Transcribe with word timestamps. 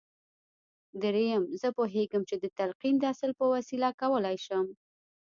درېيم 1.03 1.43
زه 1.61 1.67
پوهېږم 1.77 2.21
چې 2.29 2.35
د 2.43 2.45
تلقين 2.57 2.95
د 2.99 3.03
اصل 3.13 3.31
په 3.39 3.45
وسيله 3.53 3.89
کولای 4.01 4.37
شم. 4.45 4.65